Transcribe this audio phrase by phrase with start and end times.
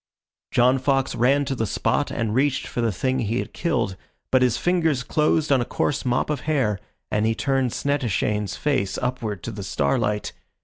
[0.49, 3.95] John Fox ran to the spot and reached for the thing he had killed,
[4.31, 6.79] but his fingers closed on a coarse mop of hair
[7.11, 10.33] and he turned Snettishane's face upward to the starlight.